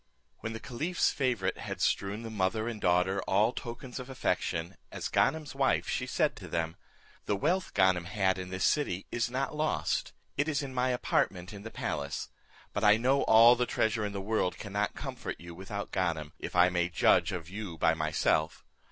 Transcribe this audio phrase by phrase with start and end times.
[0.39, 5.07] When the caliph's favourite had strewn the mother and daughter all tokens of affection, as
[5.09, 6.75] Ganem's wife, she said to them,
[7.27, 11.53] "The wealth Ganem had in this city is not lost, it is in my apartment
[11.53, 12.29] in the palace;
[12.73, 16.55] but I know all the treasure of the world cannot comfort you without Ganem, if
[16.55, 18.65] I may judge of you by myself.